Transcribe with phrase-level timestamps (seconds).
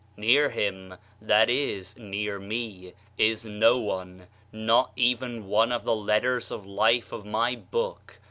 [0.17, 6.49] Near him, that is near Me, is no one, not even one of the Letters
[6.49, 8.17] of Life of My book.